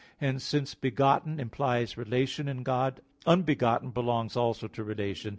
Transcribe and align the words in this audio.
Hence, 0.17 0.43
since 0.43 0.73
"begotten" 0.73 1.39
implies 1.39 1.95
relation 1.95 2.47
in 2.47 2.63
God, 2.63 3.01
"unbegotten" 3.27 3.91
belongs 3.91 4.35
also 4.35 4.67
to 4.67 4.83
relation. 4.83 5.29